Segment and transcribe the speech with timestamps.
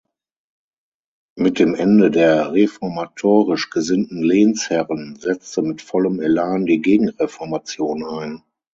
[1.37, 8.43] Mit dem Ende der reformatorisch gesinnten Lehnsherren setzte mit vollem Elan die Gegenreformation ein.